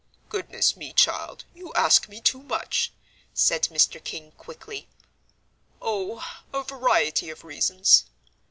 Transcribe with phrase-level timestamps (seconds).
[0.29, 2.91] "Goodness me, child, you ask me too much,"
[3.35, 4.03] said Mr.
[4.03, 4.89] King, quickly;
[5.79, 8.05] "oh, a variety of reasons.